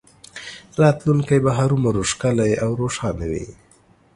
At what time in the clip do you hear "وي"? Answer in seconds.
3.31-3.47